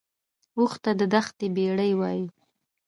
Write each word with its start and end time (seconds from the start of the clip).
اوښ 0.57 0.71
ته 0.83 0.91
د 0.99 1.01
دښتې 1.13 1.47
بیړۍ 1.55 1.91
وایي 1.99 2.25